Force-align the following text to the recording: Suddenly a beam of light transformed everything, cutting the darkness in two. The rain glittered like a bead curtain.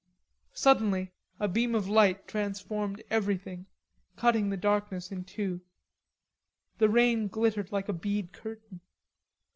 Suddenly 0.55 1.11
a 1.39 1.47
beam 1.47 1.75
of 1.75 1.87
light 1.87 2.27
transformed 2.27 3.03
everything, 3.11 3.67
cutting 4.15 4.49
the 4.49 4.57
darkness 4.57 5.11
in 5.11 5.23
two. 5.23 5.61
The 6.79 6.89
rain 6.89 7.27
glittered 7.27 7.71
like 7.71 7.87
a 7.87 7.93
bead 7.93 8.33
curtain. 8.33 8.81